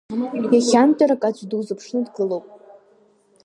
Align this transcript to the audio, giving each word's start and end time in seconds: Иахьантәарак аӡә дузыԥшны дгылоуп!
Иахьантәарак 0.55 1.23
аӡә 1.27 1.43
дузыԥшны 1.49 1.99
дгылоуп! 2.05 2.45